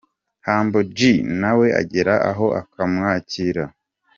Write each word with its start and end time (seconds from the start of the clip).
Humble 0.45 0.85
G 0.95 0.99
na 1.41 1.51
we 1.59 1.67
agera 1.81 2.13
aho 2.31 2.45
akamwakira. 2.61 3.63